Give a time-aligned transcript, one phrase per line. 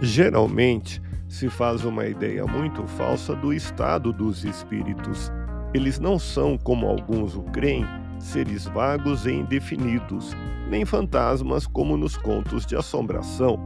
[0.00, 5.32] Geralmente se faz uma ideia muito falsa do estado dos espíritos.
[5.72, 7.84] Eles não são, como alguns o creem,
[8.18, 10.36] seres vagos e indefinidos,
[10.68, 13.58] nem fantasmas como nos contos de assombração.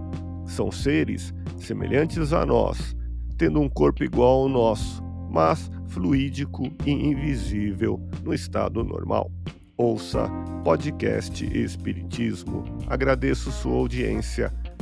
[0.46, 2.96] São seres semelhantes a nós,
[3.36, 9.30] tendo um corpo igual ao nosso, mas fluídico e invisível no estado normal.
[9.76, 10.28] Ouça
[10.62, 12.64] podcast Espiritismo.
[12.86, 14.52] Agradeço sua audiência